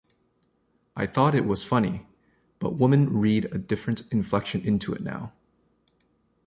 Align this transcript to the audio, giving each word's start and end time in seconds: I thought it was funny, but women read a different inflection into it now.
I 0.95 1.05
thought 1.05 1.35
it 1.35 1.45
was 1.45 1.63
funny, 1.63 2.07
but 2.57 2.73
women 2.75 3.19
read 3.19 3.45
a 3.53 3.59
different 3.59 4.01
inflection 4.11 4.61
into 4.65 4.93
it 4.93 5.01
now. 5.01 5.31